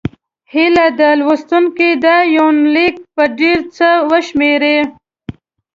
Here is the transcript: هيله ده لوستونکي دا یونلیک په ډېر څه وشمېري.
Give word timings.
هيله 0.53 0.87
ده 0.99 1.09
لوستونکي 1.19 1.89
دا 2.05 2.15
یونلیک 2.37 2.95
په 3.15 3.23
ډېر 3.39 3.57
څه 3.75 3.89
وشمېري. 4.09 4.77